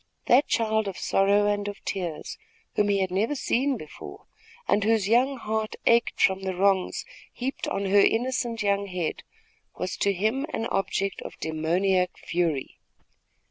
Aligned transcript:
That 0.25 0.47
child 0.47 0.87
of 0.87 0.97
sorrow 0.97 1.45
and 1.45 1.67
of 1.67 1.79
tears, 1.85 2.39
whom 2.73 2.89
he 2.89 3.01
had 3.01 3.11
never 3.11 3.35
seen 3.35 3.77
before, 3.77 4.25
and 4.67 4.83
whose 4.83 5.07
young 5.07 5.37
heart 5.37 5.75
ached 5.85 6.19
from 6.19 6.41
the 6.41 6.55
wrongs 6.55 7.05
heaped 7.31 7.67
on 7.67 7.85
her 7.85 7.99
innocent 7.99 8.63
young 8.63 8.87
head, 8.87 9.21
was 9.77 9.95
to 9.97 10.11
him 10.11 10.47
an 10.55 10.65
object 10.65 11.21
of 11.21 11.39
demoniac 11.39 12.17
fury. 12.17 12.79